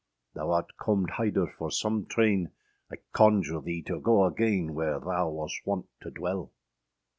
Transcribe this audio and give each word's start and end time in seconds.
âThou 0.35 0.51
art 0.55 0.77
comed 0.77 1.11
hider 1.11 1.45
for 1.45 1.69
sum 1.69 2.07
trayne, 2.07 2.49
I 2.91 2.95
conjure 3.13 3.61
thee 3.61 3.83
to 3.83 3.99
go 3.99 4.23
agayne, 4.25 4.71
Wher 4.73 4.97
thou 4.99 5.29
was 5.29 5.55
wont 5.63 5.89
to 5.99 6.09
dwell. 6.09 6.49